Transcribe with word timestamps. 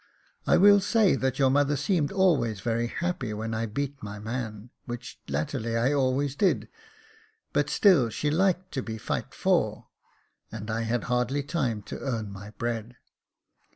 I 0.47 0.57
will 0.57 0.79
say 0.79 1.15
that 1.15 1.37
your 1.37 1.51
mother 1.51 1.75
seemed 1.75 2.11
always 2.11 2.59
very 2.61 2.87
happy 2.87 3.35
when 3.35 3.53
I 3.53 3.67
beat 3.67 4.01
my 4.01 4.17
man, 4.17 4.71
which 4.85 5.19
latterly 5.27 5.77
I 5.77 5.93
always 5.93 6.35
did 6.35 6.61
j 6.61 6.67
but 7.53 7.69
still 7.69 8.09
she 8.09 8.31
liked 8.31 8.71
to 8.71 8.81
be 8.81 8.97
Jit 8.97 9.31
for, 9.35 9.89
and 10.51 10.71
I 10.71 10.81
had 10.81 11.03
hardly 11.03 11.43
time 11.43 11.83
to 11.83 11.99
earn 11.99 12.31
my 12.31 12.49
bread. 12.49 12.95